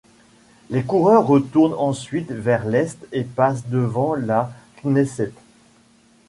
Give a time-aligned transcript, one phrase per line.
[0.71, 5.31] Les coureurs retournent ensuite vers l'est et passent devant la Knesset.